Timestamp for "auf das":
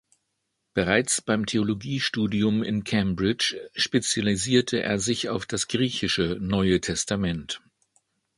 5.29-5.67